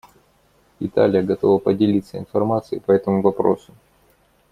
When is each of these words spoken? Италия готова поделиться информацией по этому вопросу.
Италия 0.79 1.21
готова 1.21 1.59
поделиться 1.59 2.17
информацией 2.17 2.81
по 2.81 2.91
этому 2.91 3.21
вопросу. 3.21 3.71